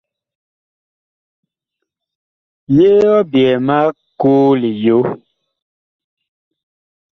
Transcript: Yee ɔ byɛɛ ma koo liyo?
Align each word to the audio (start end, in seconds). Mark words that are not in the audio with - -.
Yee 2.75 3.09
ɔ 3.15 3.17
byɛɛ 3.31 3.55
ma 3.67 3.77
koo 4.19 4.49
liyo? 4.61 4.97